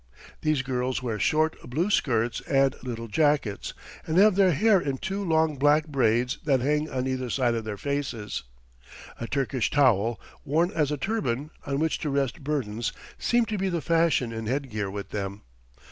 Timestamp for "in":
4.81-4.97, 14.31-14.47